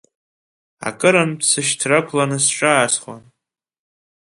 Акырынтә 0.87 1.43
сышьҭрақәланы 1.49 2.37
сҿаасхон. 2.45 3.21